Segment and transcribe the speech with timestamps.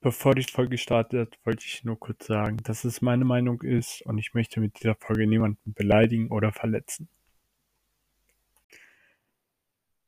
[0.00, 4.18] Bevor die Folge startet, wollte ich nur kurz sagen, dass es meine Meinung ist und
[4.18, 7.08] ich möchte mit dieser Folge niemanden beleidigen oder verletzen.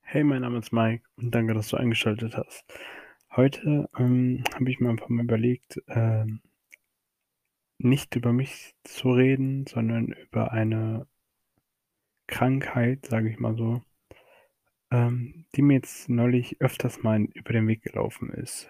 [0.03, 2.65] Hey, mein Name ist Mike und danke, dass du eingeschaltet hast.
[3.35, 6.25] Heute ähm, habe ich mir einfach mal überlegt, äh,
[7.79, 11.07] nicht über mich zu reden, sondern über eine
[12.27, 13.83] Krankheit, sage ich mal so,
[14.91, 18.69] ähm, die mir jetzt neulich öfters mal über den Weg gelaufen ist.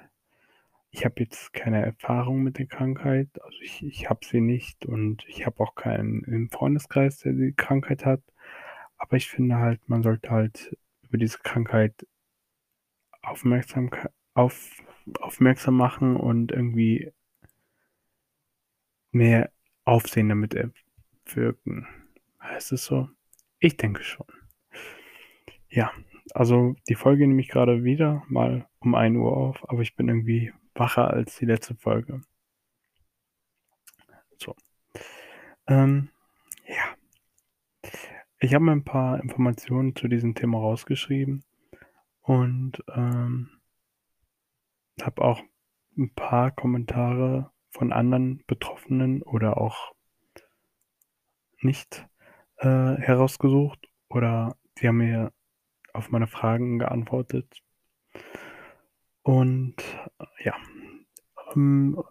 [0.93, 5.25] Ich habe jetzt keine Erfahrung mit der Krankheit, also ich ich habe sie nicht und
[5.29, 8.23] ich habe auch keinen im Freundeskreis, der die Krankheit hat.
[8.99, 12.07] Aber ich finde halt, man sollte halt über diese Krankheit
[13.23, 14.71] Aufmerksamkei auf
[15.21, 17.13] aufmerksam machen und irgendwie
[19.13, 19.51] mehr
[19.85, 21.87] Aufsehen damit erwirken.
[22.43, 23.09] Heißt es so?
[23.59, 24.27] Ich denke schon.
[25.69, 25.93] Ja,
[26.35, 30.09] also die Folge nehme ich gerade wieder mal um 1 Uhr auf, aber ich bin
[30.09, 32.23] irgendwie wacher als die letzte Folge.
[34.39, 34.55] So.
[35.67, 36.11] Ähm,
[36.67, 36.97] ja.
[38.39, 41.45] Ich habe mir ein paar Informationen zu diesem Thema rausgeschrieben
[42.23, 43.51] und ähm,
[45.03, 45.43] habe auch
[45.97, 49.95] ein paar Kommentare von anderen Betroffenen oder auch
[51.61, 52.07] nicht
[52.57, 52.67] äh,
[52.97, 55.33] herausgesucht oder die haben mir
[55.93, 57.63] auf meine Fragen geantwortet.
[59.31, 59.77] Und
[60.19, 60.57] äh, ja,
[61.55, 62.03] ähm,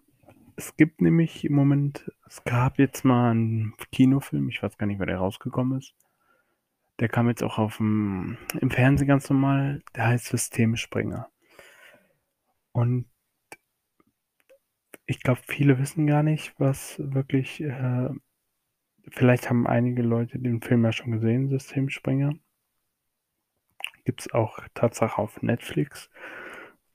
[0.56, 5.00] es gibt nämlich im Moment, es gab jetzt mal einen Kinofilm, ich weiß gar nicht,
[5.00, 5.94] wer der rausgekommen ist.
[7.02, 11.28] Der kam jetzt auch auf dem, im Fernsehen ganz normal, der heißt Systemspringer.
[12.72, 13.10] Und
[15.06, 18.12] ich glaube, viele wissen gar nicht, was wirklich, äh,
[19.10, 22.32] vielleicht haben einige Leute den Film ja schon gesehen, Systemspringer.
[24.06, 26.10] Gibt es auch Tatsache auf Netflix.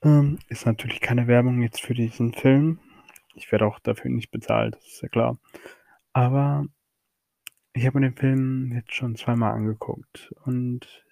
[0.05, 2.78] Ähm, ist natürlich keine Werbung jetzt für diesen Film.
[3.34, 5.38] Ich werde auch dafür nicht bezahlt, das ist ja klar.
[6.12, 6.66] Aber
[7.72, 11.04] ich habe mir den Film jetzt schon zweimal angeguckt und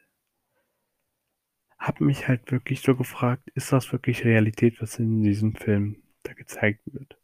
[1.79, 6.35] habe mich halt wirklich so gefragt, ist das wirklich Realität, was in diesem Film da
[6.35, 7.19] gezeigt wird?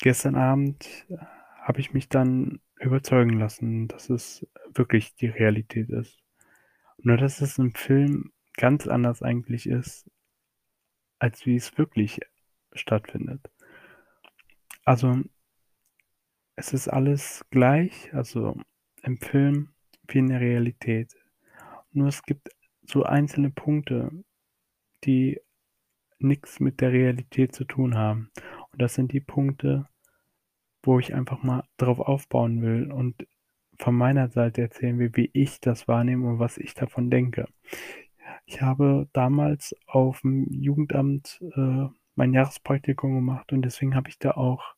[0.00, 1.16] Gestern Abend äh,
[1.62, 6.18] habe ich mich dann überzeugen lassen, dass es wirklich die Realität ist.
[6.98, 10.10] Nur dass es im Film ganz anders eigentlich ist,
[11.18, 12.20] als wie es wirklich
[12.72, 13.50] stattfindet.
[14.84, 15.22] Also
[16.56, 18.56] es ist alles gleich, also
[19.02, 19.70] im Film
[20.08, 21.14] wie in der Realität.
[21.92, 22.50] Nur es gibt
[22.82, 24.10] so einzelne Punkte,
[25.04, 25.40] die
[26.18, 28.30] nichts mit der Realität zu tun haben.
[28.70, 29.88] Und das sind die Punkte,
[30.82, 33.26] wo ich einfach mal drauf aufbauen will und
[33.78, 37.48] von meiner Seite erzählen will, wie ich das wahrnehme und was ich davon denke.
[38.44, 44.32] Ich habe damals auf dem Jugendamt äh, mein Jahrespraktikum gemacht und deswegen habe ich da
[44.32, 44.74] auch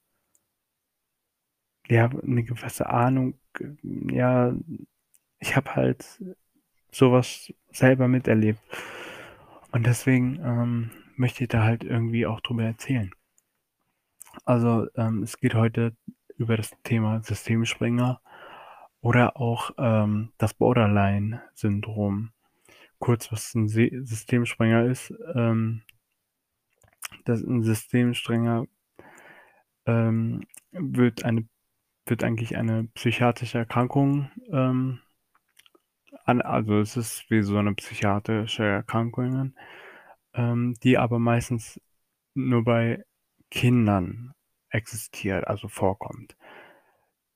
[1.89, 3.39] ja eine gewisse Ahnung.
[3.83, 4.55] Ja,
[5.39, 6.23] ich habe halt
[6.91, 8.61] sowas selber miterlebt
[9.73, 13.11] und deswegen ähm, möchte ich da halt irgendwie auch drüber erzählen.
[14.45, 15.97] Also ähm, es geht heute
[16.37, 18.21] über das Thema Systemspringer
[19.01, 22.31] oder auch ähm, das Borderline-Syndrom.
[23.05, 25.13] Kurz, was ein Systemspringer ist.
[25.35, 25.83] Ähm,
[27.27, 28.67] das ein Systemspringer
[29.85, 31.47] ähm, wird eine
[32.07, 35.01] wird eigentlich eine psychiatrische Erkrankung ähm,
[36.25, 39.53] an, also es ist wie so eine psychiatrische Erkrankung,
[40.33, 41.79] ähm, die aber meistens
[42.33, 43.05] nur bei
[43.51, 44.33] Kindern
[44.71, 46.39] existiert, also vorkommt.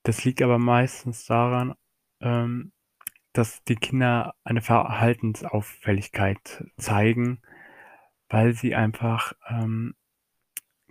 [0.03, 1.75] Das liegt aber meistens daran,
[2.23, 2.73] ähm,
[3.33, 7.41] dass die Kinder eine Verhaltensauffälligkeit zeigen,
[8.29, 9.95] weil sie einfach ähm,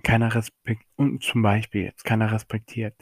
[0.04, 2.96] keiner Respekt und zum Beispiel jetzt keiner respektiert.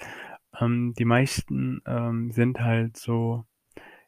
[0.60, 3.46] Ähm, die meisten ähm, sind halt so,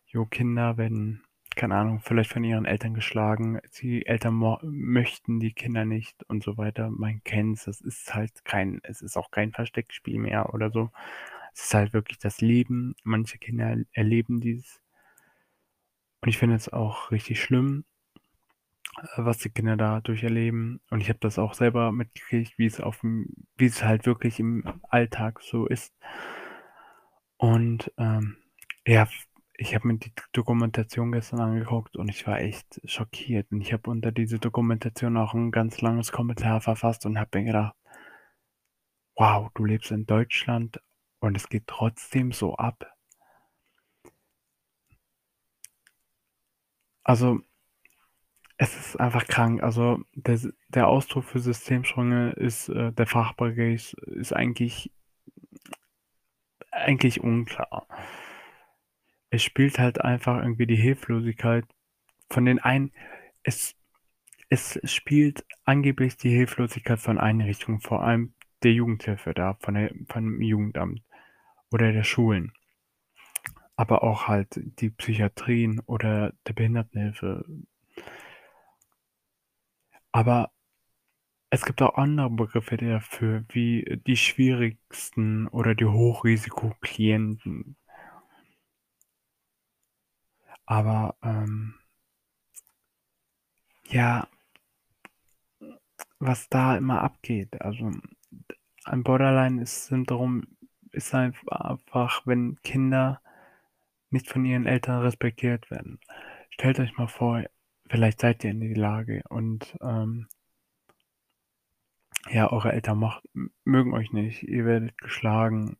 [0.07, 1.23] jo, Kinder werden,
[1.55, 6.57] keine Ahnung, vielleicht von ihren Eltern geschlagen, die Eltern möchten die Kinder nicht und so
[6.57, 6.89] weiter.
[6.89, 10.91] Man kennt's, das ist halt kein, es ist auch kein Versteckspiel mehr oder so.
[11.53, 12.95] Es ist halt wirklich das Leben.
[13.03, 14.81] Manche Kinder erleben dies.
[16.27, 17.85] Und ich finde es auch richtig schlimm,
[18.97, 20.81] äh, was die Kinder dadurch erleben.
[20.89, 24.81] Und ich habe das auch selber mitgekriegt, wie es auf wie es halt wirklich im
[24.89, 25.93] Alltag so ist.
[27.37, 28.35] Und ähm,
[28.85, 29.07] ja,
[29.57, 33.49] ich habe mir die Dokumentation gestern angeguckt und ich war echt schockiert.
[33.49, 37.45] Und ich habe unter diese Dokumentation auch ein ganz langes Kommentar verfasst und habe mir
[37.45, 37.75] gedacht,
[39.15, 40.81] wow, du lebst in Deutschland
[41.21, 42.96] und es geht trotzdem so ab.
[47.07, 47.41] Also
[48.59, 49.63] Es ist einfach krank.
[49.63, 50.39] Also, der
[50.69, 54.91] der Ausdruck für Systemsprünge ist äh, der Fachbegriff ist eigentlich
[56.71, 57.87] eigentlich unklar.
[59.29, 61.65] Es spielt halt einfach irgendwie die Hilflosigkeit
[62.29, 62.91] von den einen
[63.43, 63.75] es
[64.49, 68.33] es spielt angeblich die Hilflosigkeit von Einrichtungen, vor allem
[68.63, 71.01] der Jugendhilfe da, von der vom Jugendamt
[71.71, 72.53] oder der Schulen.
[73.79, 77.45] Aber auch halt die Psychiatrien oder der Behindertenhilfe.
[80.11, 80.51] Aber
[81.49, 87.75] es gibt auch andere Begriffe dafür, wie die schwierigsten oder die Hochrisikoklienten.
[90.67, 91.73] Aber, ähm
[93.89, 94.27] ja
[96.19, 97.61] was da immer abgeht.
[97.61, 97.91] Also,
[98.85, 100.43] ein Borderline-Syndrom
[100.91, 103.21] ist einfach, wenn Kinder
[104.11, 105.99] nicht von ihren Eltern respektiert werden.
[106.49, 107.43] Stellt euch mal vor,
[107.89, 110.27] vielleicht seid ihr in die Lage und, ähm
[112.31, 113.21] ja, eure Eltern moch
[113.63, 114.43] mögen euch nicht.
[114.43, 115.77] Ihr werdet geschlagen,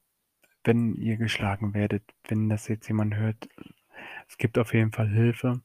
[0.63, 3.50] wenn ihr geschlagen werdet, wenn das jetzt jemand hört.
[4.29, 5.62] Es gibt auf jeden Fall Hilfe.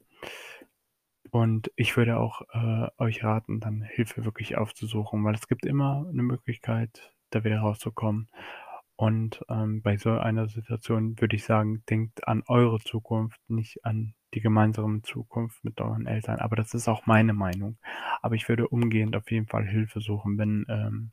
[1.30, 6.04] Und ich würde auch, äh, euch raten, dann Hilfe wirklich aufzusuchen, weil es gibt immer
[6.12, 8.28] 'ne Möglichkeit, da wieder rauszukommen.
[9.02, 14.14] Und, ähm, bei so einer Situation würde ich sagen, denkt an eure Zukunft, nicht an
[14.32, 16.38] die gemeinsame Zukunft mit euren Eltern.
[16.38, 17.78] Aber das ist auch meine Meinung.
[18.20, 21.10] Aber ich würde umgehend auf jeden Fall Hilfe suchen, wenn, ähm,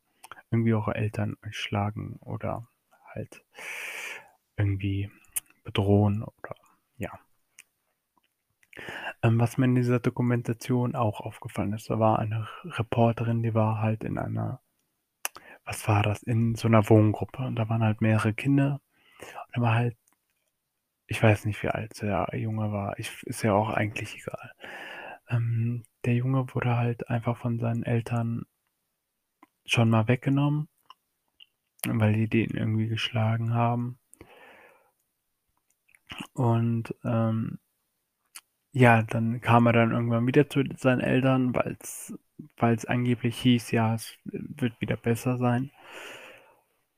[0.51, 2.67] irgendwie eure Eltern euch schlagen oder
[3.15, 3.43] halt
[4.55, 5.09] irgendwie
[5.63, 6.53] bedrohen oder
[6.97, 7.17] ja.
[9.23, 13.81] Ähm, was mir in dieser Dokumentation auch aufgefallen ist, da war eine Reporterin, die war
[13.81, 14.61] halt in einer
[15.69, 16.23] was war das?
[16.23, 18.81] In so 'ner Wohngruppe und da waren halt mehrere Kinder.
[19.47, 19.95] Und da war halt
[21.11, 22.97] ich weiß nicht, wie alt der Junge war.
[22.99, 24.51] Ich ist ja auch eigentlich egal.
[25.27, 28.45] Ähm, der Junge wurde halt einfach von seinen Eltern
[29.65, 30.67] schon mal weggenommen
[31.87, 33.97] weil die den irgendwie geschlagen haben.
[36.35, 37.59] Und, ähm
[38.73, 41.53] ja, dann kam er dann irgendwann wieder zu seinen Eltern,
[42.57, 45.71] weil's weil's angeblich hieß, ja, es wird wieder besser sein.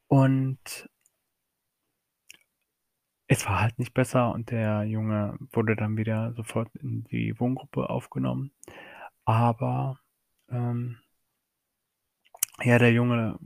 [0.08, 0.90] Und
[3.28, 7.90] es war halt nicht besser und der Junge wurde dann wieder sofort in die Wohngruppe
[7.90, 8.52] aufgenommen.
[9.26, 10.00] Aber,
[10.50, 11.00] ähm
[12.64, 13.40] ja, der Junge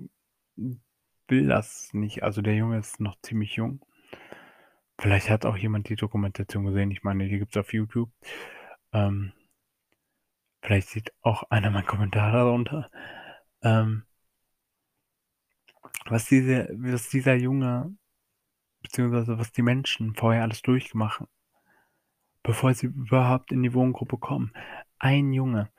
[1.27, 2.23] will das nicht.
[2.23, 3.81] Also, der Junge ist noch ziemlich jung.
[4.99, 6.91] Vielleicht hat auch jemand die Dokumentation gesehen.
[6.91, 8.09] Ich meine, die gibt's auf YouTube.
[8.93, 9.33] Ähm
[10.65, 12.89] vielleicht sieht auch einer meinen Kommentar darunter.
[13.61, 14.03] Ähm
[16.07, 17.95] was diese was dieser Junge
[18.81, 21.27] beziehungsweise was die Menschen vorher alles durchmachen
[22.43, 24.53] bevor sie überhaupt in die Wohngruppe kommen.
[24.99, 25.71] Ein Junge.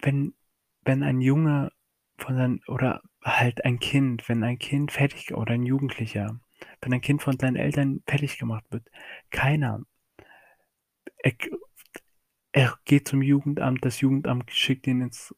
[0.00, 0.34] Wenn
[0.82, 1.72] wenn ein Junge
[2.18, 6.38] von seinen oder halt ein Kind wenn ein Kind fertig oder ein Jugendlicher,
[6.82, 8.90] wenn ein Kind von seinen Eltern fertig gemacht wird,
[9.30, 9.82] keiner
[12.52, 15.34] er geht zum Jugendamt, das Jugendamt schickt ihn ins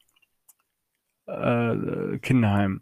[1.27, 2.81] äh, Kinderheim.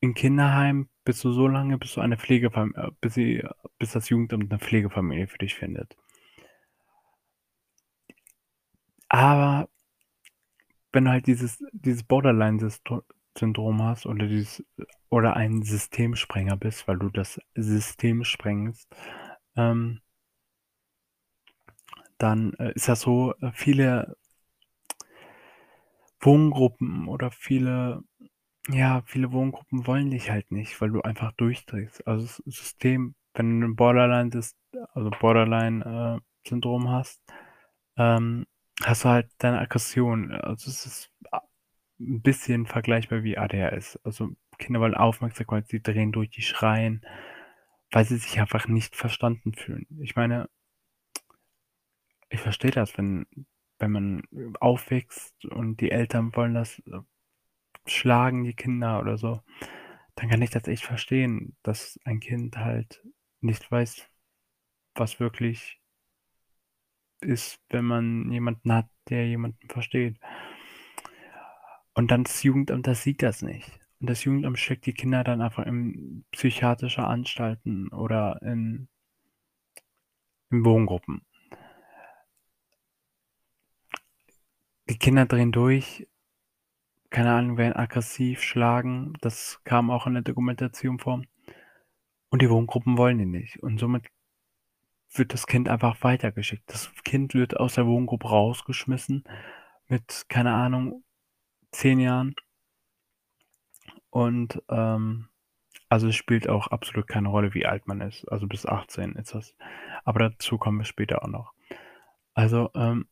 [0.00, 3.42] Im Kinderheim bist du so lange, bis du eine Pflegefam äh, bis sie
[3.78, 5.96] bis das Jugendamt 'ne Pflegefamilie für dich findet.
[9.10, 9.68] Aber
[10.92, 13.02] wenn du halt dieses dieses Borderline-Systo
[13.36, 14.64] Syndrom hast oder dieses
[15.10, 18.88] oder ein Systemsprenger bist, weil du das System sprengst,
[19.56, 20.00] ähm
[22.18, 24.16] dann, äh, ist das so, äh, viele
[26.20, 28.02] Wohngruppen oder viele
[28.70, 32.06] ja, viele Wohngruppen wollen dich halt nicht, weil du einfach durchdrehst.
[32.06, 34.56] Also, das System wenn du 'n Borderline Sys
[34.94, 37.22] also, Borderline, äh, Syndrom hast,
[37.98, 38.46] ähm,
[38.84, 40.32] hast du halt deine Aggression.
[40.32, 41.42] Also, es ist a
[42.00, 43.98] 'n bisschen vergleichbar wie ADHS.
[44.04, 47.02] Also, Kinder wollen Aufmerksamkeit, sie drehen durch, die schreien,
[47.92, 49.86] weil sie sich einfach nicht verstanden fühlen.
[50.02, 50.48] Ich meine
[52.30, 53.26] ich verstehe das, wenn
[53.78, 54.22] wenn man
[54.60, 57.00] aufwächst und die Eltern wollen das äh,
[57.86, 59.40] schlagen die Kinder oder so,
[60.16, 63.02] dann kann ich das echt verstehen, dass ein Kind halt
[63.40, 64.08] nicht weiß,
[64.94, 65.80] was wirklich
[67.20, 70.18] ist, wenn man jemanden hat, der jemanden versteht.
[71.94, 73.80] Und dann das Jugendamt, das sieht das nicht.
[74.00, 78.88] Und das Jugendamt steckt die Kinder dann einfach in psychiatrische Anstalten oder in
[80.50, 81.22] in Wohngruppen.
[84.88, 86.08] Die Kinder drehen durch.
[87.10, 89.14] Keine Ahnung, werden aggressiv, schlagen.
[89.20, 91.22] Das kam auch in der Dokumentation vor.
[92.30, 93.62] Und die Wohngruppen wollen die nicht.
[93.62, 94.06] Und somit
[95.12, 96.64] wird das Kind einfach weitergeschickt.
[96.66, 99.24] Das Kind wird aus der Wohngruppe rausgeschmissen,
[99.88, 101.02] mit, keine Ahnung,
[101.72, 102.34] 10 Jahren.
[104.10, 105.28] Und, ähm,
[105.90, 108.26] also es spielt auch absolut keine Rolle, wie alt man ist.
[108.26, 109.54] Also bis 18 ist das.
[110.04, 111.52] Aber dazu kommen wir später auch noch.
[112.34, 113.06] Also, ähm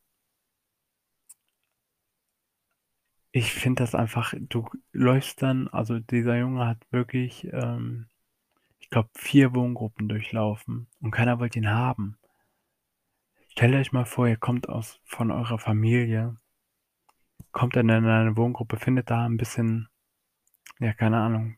[3.37, 8.07] ich finde das einfach du läufst dann also dieser Junge hat wirklich, ähm,
[8.79, 12.17] ich glaube, 4 Wohngruppen durchlaufen und keiner wollte ihn haben.
[13.51, 16.37] Stellt euch mal vor, ihr kommt aus von eurer Familie
[17.55, 19.87] kommt dann in eine Wohngruppe, findet da 'n bisschen
[20.79, 21.57] ja, keine Ahnung,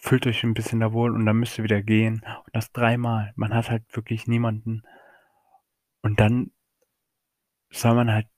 [0.00, 3.32] fühlt euch 'n bisschen da wohl und dann müsst ihr wieder gehen und das dreimal.
[3.36, 4.82] Man hat halt wirklich niemanden.
[6.04, 6.52] Und dann
[7.70, 8.28] soll man halt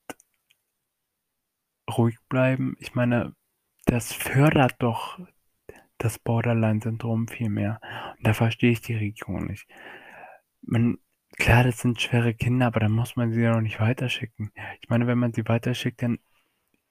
[1.91, 2.77] ruhig bleiben.
[2.79, 3.35] Ich meine,
[3.87, 5.19] das fördert doch
[5.99, 7.81] das Borderline-Syndrom viel mehr.
[8.19, 9.67] Und da verstehe ich die Regierung nicht.
[10.63, 10.99] Man
[11.37, 14.53] klar, das sind schwere Kinder, aber dann muss man sie ja auch nicht weiterschicken.
[14.81, 16.19] Ich meine, wenn man sie weiterschickt, dann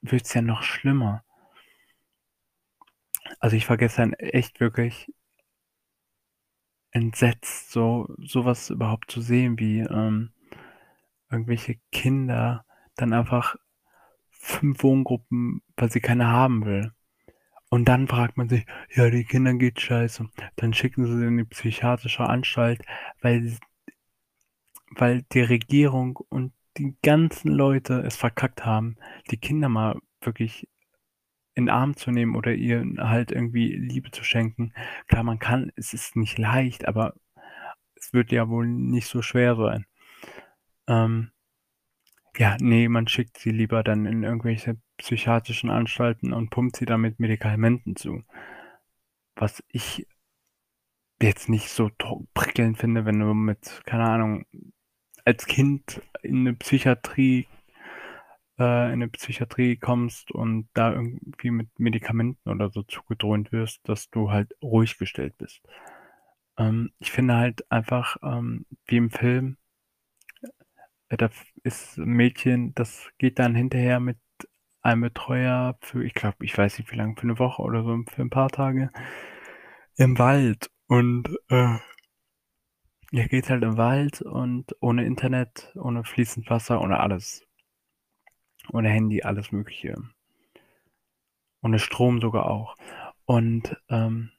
[0.01, 1.23] wird's ja noch schlimmer.
[3.39, 5.11] Also, ich war gestern echt wirklich
[6.91, 10.31] entsetzt, so so was überhaupt zu sehen, wie, ähm,
[11.29, 13.55] irgendwelche Kinder dann einfach
[14.43, 16.91] 5 Wohngruppen weil sie keine haben will.
[17.69, 21.45] Und dann fragt man sich: „Ja, den Kindern geht's scheiße.“ Dann schicken sie in die
[21.45, 22.81] psychiatrische Anstalt,
[23.21, 23.57] weil
[24.95, 28.95] weil die Regierung und die ganzen Leute es verkackt haben,
[29.31, 30.67] die Kinder mal wirklich
[31.55, 34.73] in 'n Arm zu nehmen oder ihnen halt irgendwie Liebe zu schenken.
[35.07, 37.15] Klar, man kann es ist nicht leicht, aber
[37.95, 39.85] es wird ja wohl nicht so schwer sein.
[40.87, 41.31] Ähm,
[42.37, 47.01] ja, ne, man schickt sie lieber dann in irgendwelche psychiatrischen Anstalten und pumpt sie dann
[47.01, 48.23] mit Medikamenten zu.
[49.37, 50.05] Was ich
[51.21, 51.89] jetzt nicht so
[52.33, 54.45] prickelnd finde, wenn du mit, keine Ahnung,
[55.25, 57.47] als Kind in 'ne Psychiatrie
[58.59, 64.09] äh, in 'ne Psychiatrie kommst und da irgendwie mit Medikamenten oder so zugedröhnt wirst, dass
[64.09, 65.61] du halt ruhig gestellt bist.
[66.57, 69.57] Ähm, ich finde halt einfach, ähm, wie im Film
[71.09, 71.29] äh, da
[71.63, 74.17] ist 'n Mädchen, das geht dann hinterher mit
[74.81, 77.97] einem Betreuer für ich glaube, ich weiß nicht wie lang, für 'ne Woche oder so,
[78.13, 78.91] für 'n paar Tage
[79.97, 81.77] im Wald und, äh
[83.11, 87.45] ja, geht halt im Wald und ohne Internet, ohne fließend Wasser, ohne alles.
[88.71, 89.95] Ohne Handy, alles Mögliche.
[91.63, 92.75] Ohne Strom sogar auch.
[93.25, 94.31] Und, ähm,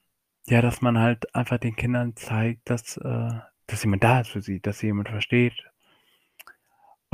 [0.47, 3.29] ja, dass man halt einfach den Kindern zeigt, dass äh,
[3.67, 5.65] dass jemand da ist für sie, dass sie jemand versteht.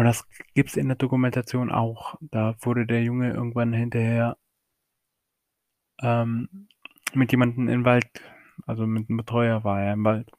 [0.02, 2.16] Und das gibt's in der Dokumentation auch.
[2.22, 4.36] Da wurde der Junge irgendwann hinterher
[6.02, 6.68] ähm,
[7.14, 8.08] mit jemandem 'n Wald
[8.68, 10.32] also mit 'nem Betreuer war er im Wald.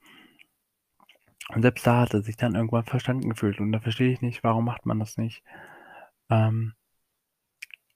[1.49, 4.43] Und selbst da hat er sich dann irgendwann verstanden gefühlt und da verstehe ich nicht,
[4.43, 5.43] warum macht man das nicht?
[6.29, 6.73] Ähm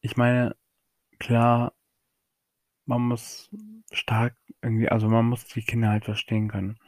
[0.04, 0.56] ich meine,
[1.20, 1.74] klar
[2.88, 3.50] man muss
[3.92, 6.80] stark irgendwie also man muss die Kinder halt verstehen können.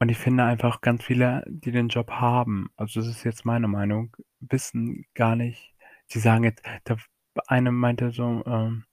[0.00, 3.68] Und ich finde einfach ganz viele, die den Job haben also das ist jetzt meine
[3.68, 5.74] Meinung, wissen gar nicht
[6.06, 6.98] sie sagen jetzt der
[7.48, 8.84] eine meinte so, ähm: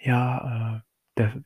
[0.00, 0.80] „Ja, äh,
[1.18, 1.42] der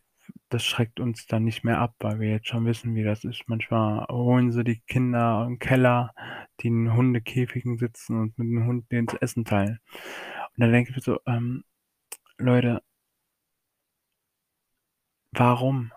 [0.50, 3.42] das schreckt uns dann nicht mehr ab, weil wir jetzt schon wissen, wie das ist.
[3.48, 6.14] Manchmal holen sie die Kinder im Keller,
[6.60, 9.78] die in Hundekäfigen sitzen und mit den Hunden denen das Essen teilen.“
[10.56, 11.64] Und dann denke ich mir so: „Ähm,
[12.38, 12.82] Leute“
[15.34, 15.90] Warum?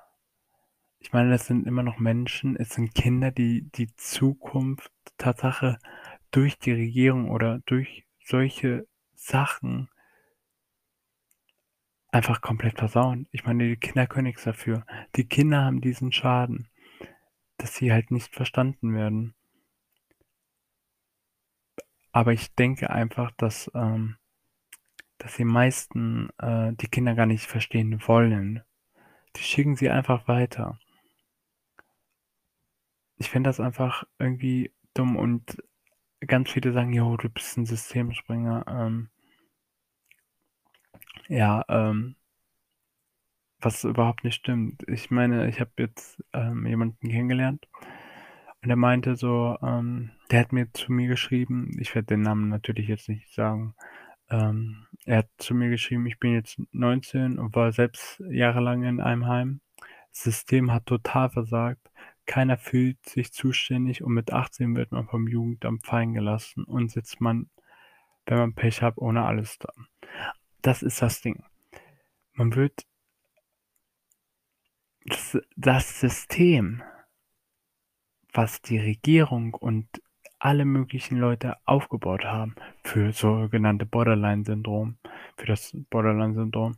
[1.06, 2.56] Ich meine, das sind immer noch Menschen.
[2.56, 5.78] Es sind Kinder, die die Zukunft Tatsache
[6.32, 9.88] durch die Regierung oder durch solche Sachen
[12.12, 13.28] einfach komplett versauen.
[13.32, 14.84] Ich meine, die Kinder können nix dafür.
[15.16, 16.70] Die Kinder haben diesen Schaden,
[17.58, 19.36] dass sie halt nicht verstanden werden.
[22.14, 24.18] Aber ich denke einfach, dass, ähm
[25.20, 28.64] dass die meisten, äh, die Kinder gar nicht verstehen wollen.
[29.36, 30.80] Die schicken sie einfach weiter.
[33.18, 35.58] Ich finde das einfach irgendwie dumm und
[36.28, 39.10] ganz viele sagen: „Jo, du bist 'n Systemspringer“, ähm
[41.30, 42.16] ja, ähm
[43.62, 44.84] was überhaupt nicht stimmt.
[44.88, 47.68] Ich meine, ich habe jetzt, ähm, jemanden kennengelernt
[48.62, 52.50] und der meinte so, ähm der hat mir zu mir geschrieben ich werde den Namen
[52.50, 53.76] natürlich jetzt nicht sagen.
[54.30, 59.02] Ähm, er hat zu mir geschrieben: „Ich bin jetzt 19 und war selbst jahrelang in
[59.02, 59.62] einem Heim.
[60.12, 61.92] System hat total versagt.
[62.26, 67.22] Keiner fühlt sich zuständig und mit 18 wird man vom Jugendamt fallen gelassen und sitzt
[67.22, 67.50] man,
[68.26, 69.72] wenn man Pech hat, ohne alles da.“
[70.62, 71.44] Das ist das Ding.
[72.34, 72.86] Man wird
[75.06, 76.82] das das System
[78.36, 79.88] was die Regierung und
[80.40, 84.98] alle möglichen Leute aufgebaut haben für sogenannte Borderline-Syndrom,
[85.38, 86.76] für das Borderline-Syndrom.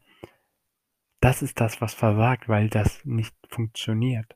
[1.20, 4.36] Das ist das, was versagt, weil das nicht funktioniert.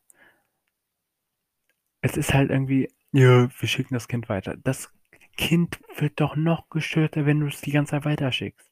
[2.02, 4.58] Es ist halt irgendwie, ja, wir schicken das Kind weiter.
[4.58, 4.92] Das
[5.38, 8.70] Kind wird doch noch gestörter, wenn du es die ganze Zeit weiterschickst.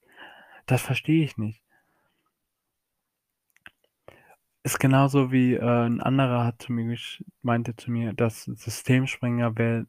[0.65, 1.63] Das verstehe ich nicht.
[4.63, 6.97] Ist genauso wie äh, ein anderer hat zu mir
[7.41, 9.87] meinte zu mir, dass Systemspringer wäre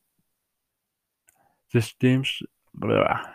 [1.68, 2.24] System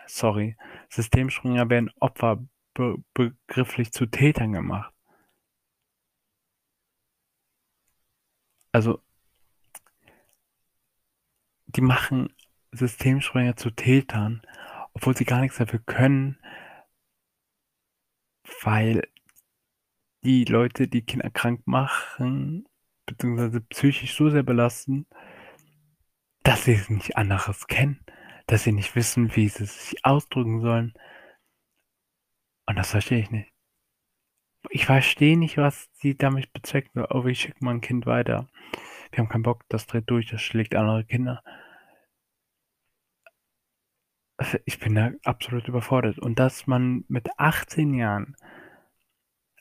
[0.07, 0.57] sorry,
[0.89, 4.93] Systemspringer werden Opfer be begrifflich zu Tätern gemacht.
[8.73, 9.01] Also
[11.75, 12.33] die machen
[12.71, 14.41] Systemspringer zu Tätern,
[14.93, 16.39] obwohl sie gar nichts dafür können,
[18.61, 19.07] weil
[20.23, 22.67] die Leute, die Kinder krank machen,
[23.05, 25.05] beziehungsweise psychisch so sehr belasten,
[26.43, 28.03] dass sie es nicht anderes kennen,
[28.47, 30.93] dass sie nicht wissen, wie sie sich ausdrücken sollen.
[32.67, 33.51] Und das verstehe ich nicht.
[34.69, 37.05] Ich verstehe nicht, was sie damit bezwecken.
[37.09, 38.49] Oh, ich schicke mal ein Kind weiter.
[39.11, 41.43] Wir haben keinen Bock, das dreht durch, das schlägt andere Kinder.
[44.65, 46.19] Ich bin da absolut überfordert.
[46.19, 48.35] Und dass man mit 18 Jahren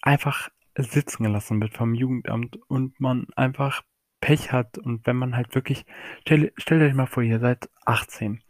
[0.03, 3.83] einfach sitzen gelassen wird vom Jugendamt und man einfach
[4.21, 5.85] Pech hat und wenn man halt wirklich,
[6.21, 8.43] stell, stellt euch mal vor, ihr seid 18,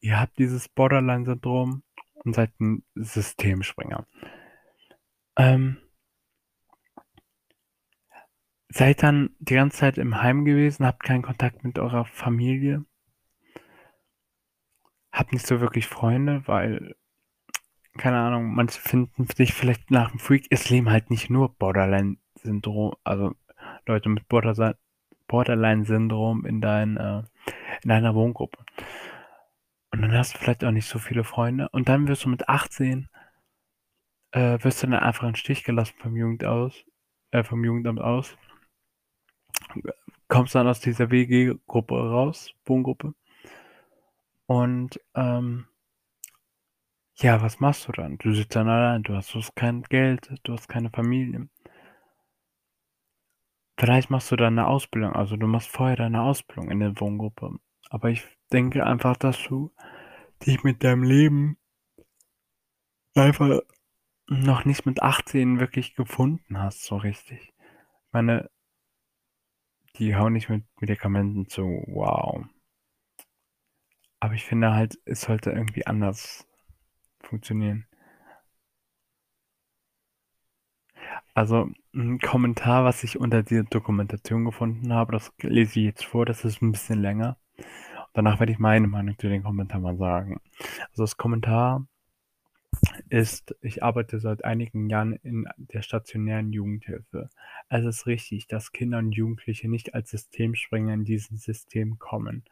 [0.00, 1.82] ihr habt dieses Borderline-Syndrom
[2.14, 4.06] und seid ein Systemspringer.
[5.36, 5.78] Ähm,
[8.68, 12.84] seid dann die ganze Zeit im Heim gewesen, habt keinen Kontakt mit eurer Familie,
[15.12, 16.96] habt nicht so wirklich Freunde, weil
[17.98, 22.94] keine Ahnung, manche finden sich vielleicht nach dem Freak, es leben halt nicht nur Borderline-Syndrom,
[23.04, 23.34] also
[23.86, 27.22] Leute mit Borderline-Syndrom in, dein, äh,
[27.82, 28.64] in deiner Wohngruppe.
[29.90, 31.68] Und dann hast du vielleicht auch nicht so viele Freunde.
[31.70, 33.08] Und dann wirst du mit 18,
[34.30, 36.86] äh, wirst du dann einfach in Stich gelassen vom Jugend aus,
[37.30, 38.38] äh, vom Jugendamt aus.
[40.28, 43.12] Kommst dann aus dieser WG-Gruppe raus, Wohngruppe.
[44.52, 45.66] Und ähm,
[47.14, 48.18] ja, was machst du dann?
[48.18, 51.48] Du sitzt dann allein, du hast kein Geld, du hast keine Familie.
[53.78, 57.60] Vielleicht machst du dann eine Ausbildung, also du machst vorher deine Ausbildung in der Wohngruppe.
[57.88, 59.72] Aber ich denke einfach, dass du
[60.44, 61.56] dich mit deinem Leben
[63.14, 63.58] einfach
[64.26, 67.40] noch nicht mit 18 wirklich gefunden hast, so richtig.
[67.40, 68.50] Ich meine,
[69.96, 72.44] die hauen nicht mit Medikamenten zu, wow.
[74.22, 76.46] Aber ich finde halt, es sollte irgendwie anders
[77.24, 77.88] funktionieren.
[81.34, 86.24] Also ein Kommentar, was ich unter dieser Dokumentation gefunden habe, das lese ich jetzt vor,
[86.24, 87.36] das ist ein bisschen länger.
[88.12, 90.40] Danach werde ich meine Meinung zu den Kommentar mal sagen.
[90.90, 91.84] Also das Kommentar
[93.08, 97.28] ist, ich arbeite seit einigen Jahren in der stationären Jugendhilfe.
[97.68, 102.44] Es ist richtig, dass Kinder und Jugendliche nicht als Systemspringer in dieses System kommen.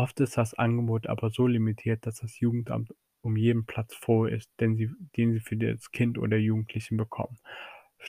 [0.00, 4.50] Oft ist das Angebot aber so limitiert, dass das Jugendamt um jeden Platz froh ist,
[4.58, 7.36] den sie, den sie für das Kind oder Jugendlichen bekommen.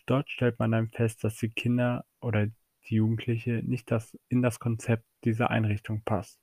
[0.06, 4.62] Dort stellt man dann fest, dass die Kinder oder die Jugendliche nicht das, in das
[4.62, 6.40] Konzept dieser Einrichtung passt.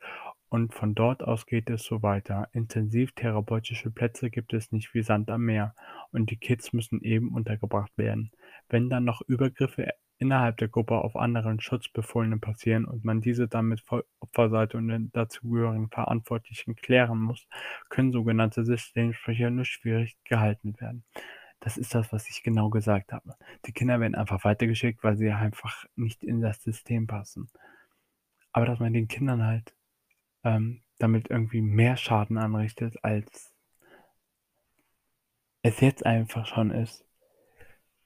[0.51, 2.51] Und von dort aus geht es so weiter.
[2.53, 5.75] Intensivtherapeutische Plätze gibt es nicht wie Sand am Meer
[6.13, 8.33] und die Kids müssen eben untergebracht werden.
[8.69, 13.67] Wenn dann noch Übergriffe innerhalb der Gruppe auf anderen Schutzbefohlenen passieren und man diese dann
[13.67, 13.85] mit
[14.21, 17.47] Opferseite und den dazugehörigen Verantwortlichen klären muss,
[17.89, 21.05] können sogenannte Systemsprecher nur schwierig gehalten werden.
[21.61, 23.35] Das ist das, was ich genau gesagt habe.
[23.67, 27.51] Die Kinder werden einfach weitergeschickt, weil sie einfach nicht in das System passen.
[28.53, 29.75] Aber dass man den Kindern halt
[30.45, 33.53] ähm, damit irgendwie mehr Schaden anrichtet, als
[35.63, 37.05] es jetzt einfach schon ist,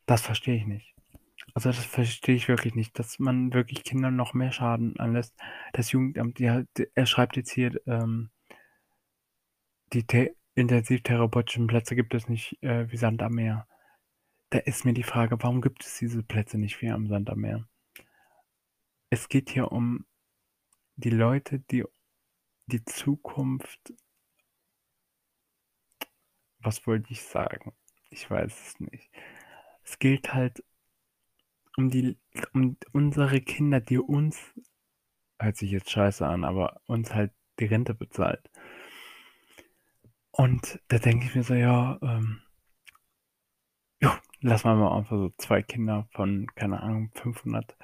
[0.07, 0.95] das verstehe ich nicht.
[1.55, 5.35] Also das verstehe ich wirklich nicht, dass man wirklich Kindern noch mehr Schaden anlässt.
[5.73, 6.63] Das Jugendamt, ja,
[6.95, 8.31] er schreibt jetzt hier, ähm,
[9.93, 13.67] die intensivtherapeutischen Plätze gibt es nicht äh, wie Sand am Meer.
[14.51, 17.41] Da ist mir die Frage, warum gibt es diese Plätze nicht wie am Sand am
[17.41, 17.69] Meer?
[19.11, 20.07] Es geht hier um
[20.97, 21.85] die Leute, die
[22.67, 23.93] die Zukunft.
[26.61, 27.73] Was wollte ich sagen?
[28.11, 29.11] Ich weiß es nicht.
[29.85, 30.63] Es gilt halt
[31.77, 32.19] um die,
[32.55, 34.39] um unsere Kinder, die uns,
[35.39, 38.49] hört sich jetzt scheiße an, aber uns halt die Rente bezahlt.
[40.31, 42.41] Und da denke ich mir so, ja, ähm,
[44.01, 47.77] jo, lass mal mal einfach so zwei Kinder von, keine Ahnung, 500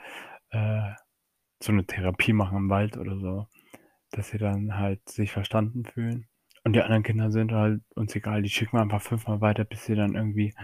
[0.51, 0.93] äh,
[1.63, 3.49] so eine Therapie machen im Wald oder so.
[4.11, 6.29] dass sie dann halt sich verstanden fühlen.
[6.65, 9.85] Und die anderen Kinder sind halt uns egal, die schicken wir einfach fünfmal weiter, bis
[9.87, 10.55] sie dann irgendwie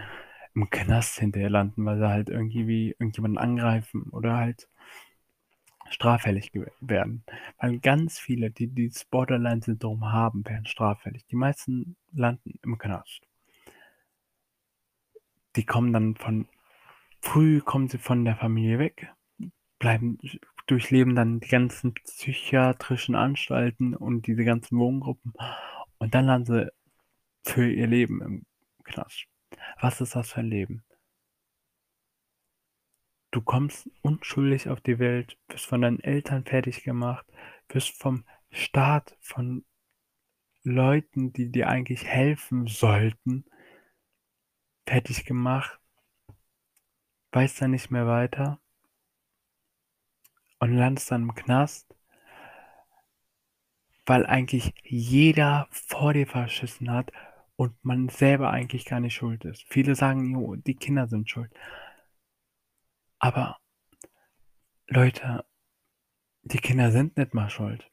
[0.55, 4.67] im Knast hinterher landen, weil sie halt irgendwie irgendjemanden angreifen oder halt
[5.89, 7.23] straffällig werden.
[7.59, 11.25] Weil ganz viele, die dieses Borderline-Syndrom haben, werden straffällig.
[11.27, 13.21] Die meisten landen im Knast.
[15.55, 16.47] Die kommen dann von
[17.21, 19.13] früh kommen sie von der Familie weg,
[19.79, 20.17] bleiben
[20.67, 25.33] durchleben dann die ganzen psychiatrischen Anstalten und diese ganzen Wohngruppen
[25.99, 26.71] und dann landen sie
[27.43, 28.45] für ihr Leben im
[28.83, 29.27] Knast.
[29.79, 30.83] Was ist das für ein Leben?
[33.31, 37.25] Du kommst unschuldig auf die Welt, wirst von deinen Eltern fertig gemacht,
[37.67, 39.65] wirst vom Staat, von
[40.63, 43.45] Leuten, die dir eigentlich helfen sollten,
[44.87, 45.79] fertig gemacht,
[47.33, 48.61] weißt dann nicht mehr weiter
[50.59, 51.93] und landest dann im Knast,
[54.05, 57.11] weil eigentlich jeder vor dir verschissen hat
[57.55, 59.63] und man selber eigentlich gar nicht schuld ist.
[59.69, 61.51] Viele sagen, jo, die Kinder sind schuld.
[63.19, 63.57] Aber
[64.87, 65.45] Leute,
[66.43, 67.89] die Kinder sind nicht mal schuld.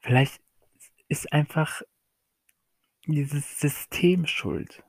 [0.00, 0.42] Vielleicht
[1.08, 1.82] ist einfach
[3.06, 4.82] dieses System schuld.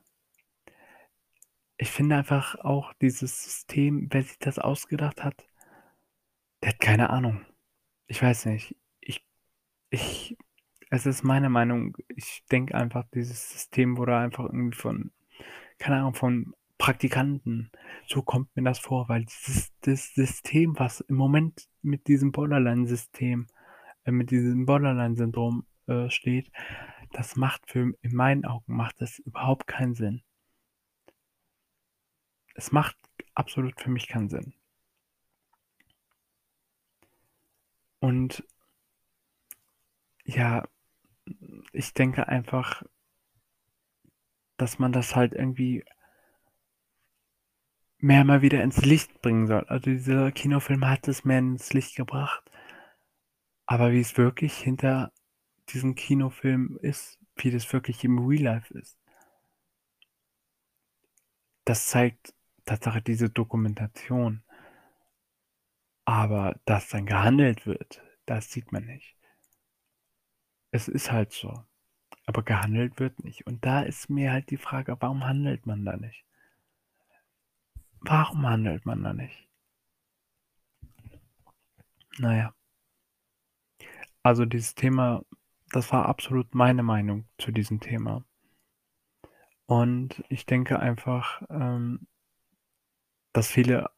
[1.77, 5.45] Ich finde einfach auch dieses System, wer sich das ausgedacht hat,
[6.61, 7.45] der hat keine Ahnung.
[8.07, 8.75] Ich weiß nicht.
[9.01, 9.25] Ich,
[9.89, 10.24] ich,
[10.95, 11.95] es ist meine Meinung.
[12.15, 15.11] Ich denke einfach, dieses System wurde einfach irgendwie von,
[15.77, 17.71] keine Ahnung, von Praktikanten.
[18.07, 23.47] So kommt mir das vor, weil dieses das System, was im Moment mit diesem Borderline-System,
[24.05, 26.51] äh, mit diesem Borderline-Syndrom äh, steht,
[27.11, 30.23] das macht für, in meinen Augen, macht das überhaupt keinen Sinn.
[32.55, 32.97] Es macht
[33.33, 34.53] absolut für mich keinen Sinn.
[37.99, 38.45] Und
[40.25, 40.63] ja,
[41.71, 42.83] ich denke einfach,
[44.57, 45.83] dass man das halt irgendwie
[47.99, 49.65] mehr mal wieder ins Licht bringen soll.
[49.67, 52.49] Also dieser Kinofilm hat es mehr ins Licht gebracht.
[53.65, 55.11] Aber wie es wirklich hinter
[55.69, 58.97] diesem Kinofilm ist, wie das wirklich im Real Life ist,
[61.65, 62.33] das zeigt
[62.65, 64.43] Tatsache diese Dokumentation.
[66.05, 69.15] Aber dass dann gehandelt wird, das sieht man nicht.
[70.75, 71.63] Es ist halt so.
[72.25, 73.47] Aber gehandelt wird nicht.
[73.47, 76.25] Und da ist mir halt die Frage, warum handelt man da nicht?
[78.01, 79.47] Warum handelt man da nicht?
[82.17, 82.53] Naja.
[84.21, 85.23] Also dieses Thema,
[85.71, 88.25] das war absolut meine Meinung zu diesem Thema.
[89.67, 92.05] Und ich denke einfach, ähm,
[93.31, 93.89] dass viele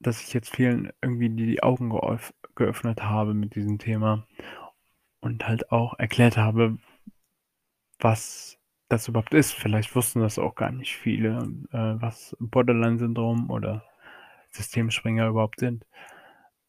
[0.00, 4.26] dass ich jetzt vielen irgendwie die Augen geöff geöffnet habe mit diesem Thema
[5.26, 6.78] und halt auch erklärt habe,
[7.98, 8.58] was
[8.88, 9.52] das überhaupt ist.
[9.52, 11.38] Vielleicht wussten das auch gar nicht viele,
[11.72, 13.84] äh, was Borderline-Syndrom oder
[14.50, 15.84] Systemspringer überhaupt sind.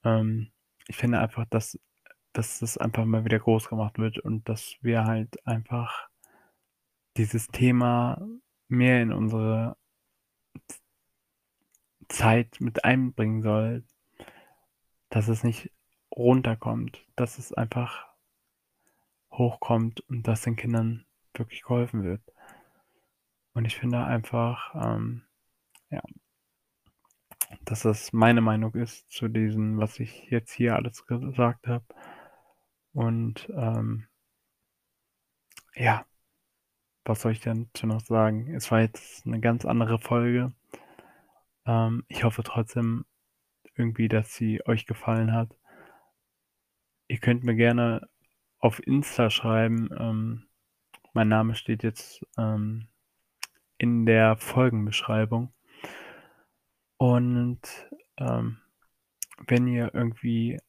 [0.03, 0.51] Ähm,
[0.87, 1.79] ich finde einfach, dass,
[2.33, 6.09] dass das einfach mal wieder groß gemacht wird und dass wir halt einfach
[7.15, 8.19] dieses Thema
[8.67, 9.77] mehr in unsere
[12.09, 13.83] Zeit mit einbringen soll,
[15.09, 15.71] dass es nicht
[16.15, 18.06] runterkommt, dass es einfach
[19.37, 22.21] hochkommt und dass den Kindern wirklich geholfen wird.
[23.53, 25.23] Und ich finde einfach, ähm,
[25.89, 26.01] ja,
[27.65, 31.85] dass das meine Meinung ist zu diesem, was ich jetzt hier alles gesagt habe.
[32.93, 34.07] Und ähm,
[35.75, 36.05] ja,
[37.05, 38.53] was soll ich denn noch sagen?
[38.53, 40.51] Es war jetzt eine ganz andere Folge.
[41.65, 43.05] Ähm, ich hoffe trotzdem
[43.75, 45.55] irgendwie, dass sie euch gefallen hat.
[47.07, 48.09] Ihr könnt mir gerne
[48.59, 49.89] auf Insta schreiben.
[49.97, 50.47] Ähm,
[51.13, 52.87] mein Name steht jetzt ähm,
[53.77, 55.53] in der Folgenbeschreibung.
[56.97, 57.61] Und
[58.17, 58.57] ähm,
[59.47, 60.59] wenn ihr irgendwie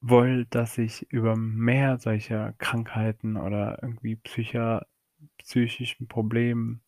[0.00, 4.86] wollt, dass ich über mehr solcher Krankheiten oder irgendwie psycher,
[5.38, 6.82] psychischen Problemen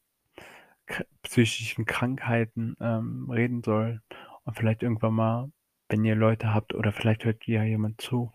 [1.22, 4.02] psychischen Krankheiten ähm, reden soll
[4.44, 5.52] und vielleicht irgendwann mal,
[5.88, 8.32] wenn ihr Leute habt oder vielleicht hört ja jemand zu,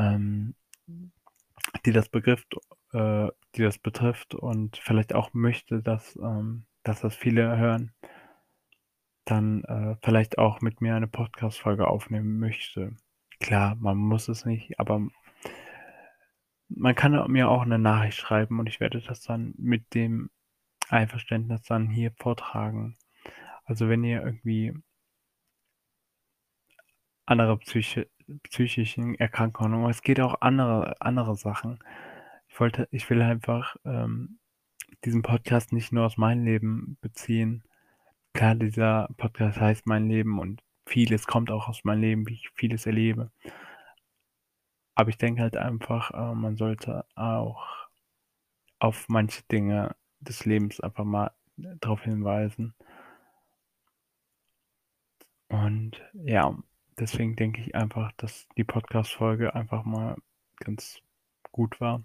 [0.00, 0.54] ähm,
[1.84, 2.56] die das begrifft,
[2.92, 7.92] äh, die das betrifft und vielleicht auch möchte, dass, ähm, dass das viele hören,
[9.24, 12.96] dann äh, vielleicht auch mit mir eine Podcast-Folge aufnehmen möchte.
[13.40, 15.06] Klar, man muss es nicht, aber
[16.68, 20.30] man kann mir auch eine Nachricht schreiben und ich werde das dann mit dem
[20.88, 22.96] Einverständnis dann hier vortragen.
[23.64, 24.72] Also wenn ihr irgendwie
[27.26, 28.08] andere Psyche,
[28.44, 31.78] psychischen Erkrankungen, aber es geht auch andere andere Sachen.
[32.48, 34.38] Ich wollte ich will einfach, ähm,
[35.04, 37.64] diesen Podcast nicht nur aus meinem Leben beziehen.
[38.34, 42.50] Klar, dieser Podcast heißt „Mein Leben“ und vieles kommt auch aus meinem Leben, wie ich
[42.54, 43.30] vieles erlebe.
[44.94, 47.66] Aber ich denke halt einfach, äh, man sollte auch
[48.78, 52.74] auf manche Dinge des Lebens einfach mal drauf hinweisen.
[55.48, 56.56] Und ja,
[57.00, 60.16] deswegen denke ich einfach, dass die Podcast-Folge einfach mal
[60.58, 61.00] ganz
[61.52, 62.04] gut war.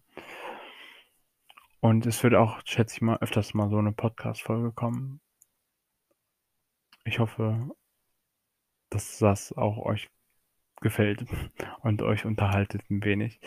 [1.82, 5.20] Und es wird auch, schätze ich mal, öfters mal so 'ne Podcast-Folge kommen.
[7.04, 7.76] Ich hoffe
[8.90, 10.10] dass das auch euch
[10.82, 11.26] gefällt
[11.82, 13.40] und euch unterhaltet 'n wenig.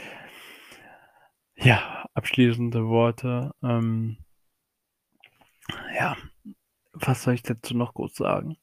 [1.57, 4.19] Ja, abschließende Worte, ähm
[5.95, 6.17] ja,
[6.93, 8.57] was soll ich dazu noch groß sagen?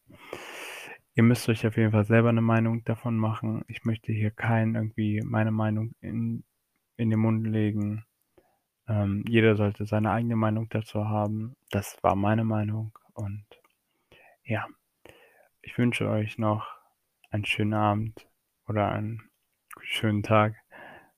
[1.17, 3.63] Ihr müsst euch auf jeden Fall selber 'ne Meinung davon machen.
[3.69, 6.43] Ich möchte hier keinen irgendwie meine Meinung in
[6.97, 8.04] in den Mund legen.
[8.88, 11.56] Ähm, jeder sollte seine eigene Meinung dazu haben.
[11.71, 13.45] Das war meine Meinung und
[14.45, 14.67] ja.
[15.63, 16.67] Ich wünsche euch noch
[17.32, 18.28] einen schönen Abend
[18.67, 19.23] oder einen
[19.82, 20.56] schönen Tag.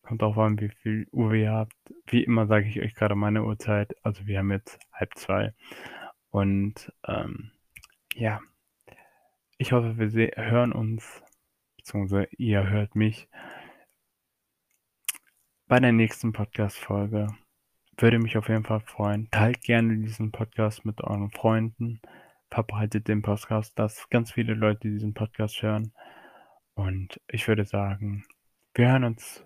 [0.03, 1.75] Kommt drauf an, wie viel Uhr ihr habt.
[2.07, 3.95] Wie immer sage ich euch grade meine Uhrzeit.
[4.05, 5.53] Also, wir haben jetzt 1:30
[6.31, 7.51] und, ähm,
[8.15, 8.41] ja.
[9.59, 11.23] Ich hoffe, wir hören uns,
[11.77, 13.27] beziehungsweise ihr hört mich
[15.65, 17.35] bei der nächsten Podcast-Folge.
[17.97, 19.31] Würde mich auf jeden Fall freuen.
[19.31, 21.99] Teilt gerne diesen Podcast mit euren Freunden.
[22.51, 25.91] Verbreitet den Podcast, dass ganz viele Leute diesen Podcast hören.
[26.75, 28.27] Und ich würde sagen,
[28.75, 29.43] wir hören uns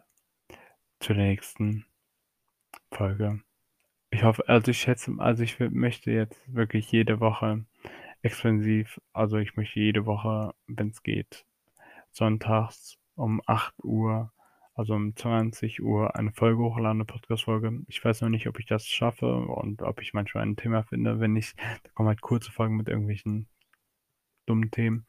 [0.99, 1.85] zur nächsten
[2.91, 3.41] Folge.
[4.09, 7.63] Ich hoffe also, ich schätze also, ich möchte jetzt wirklich jede Woche
[8.23, 11.45] exklusiv also, ich möchte jede Woche, wenn's geht,
[12.11, 14.31] sonntags um 8:00,
[14.75, 17.81] also, um 20:00 eine Folge hochladen, 'ne Podcast-Folge.
[17.87, 21.19] Ich weiß noch nicht, ob ich das schaffe und ob ich manchmal ein Thema finde.
[21.21, 23.47] Wenn nicht, dann kommen halt kurze Folgen mit irgendwelchen
[24.47, 25.05] dummen Themen.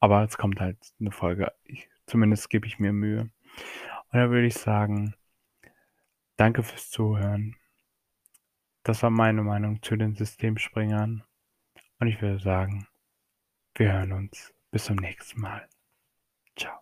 [0.00, 1.52] Aber es kommt halt 'ne Folge.
[1.64, 3.22] Ich zumindest gebe ich mir Mühe.
[3.22, 3.32] Und
[4.20, 5.14] dann würde ich sagen
[6.38, 7.56] danke fürs Zuhören.
[8.86, 11.22] Das war meine Meinung zu den Systemspringern.
[12.02, 12.88] Und ich würde sagen,
[13.76, 14.52] wir hören uns.
[14.72, 15.68] Bis zum nächsten Mal.
[16.56, 16.81] Tschau.